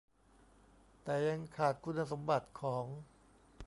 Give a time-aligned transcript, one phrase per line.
[1.03, 2.85] แต่ยังขาดคุณสมบัติของ